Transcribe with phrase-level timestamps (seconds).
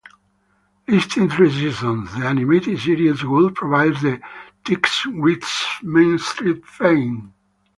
[0.87, 4.19] Lasting three seasons, the animated series would provide The
[4.63, 7.35] Tick's greatest mainstream fame.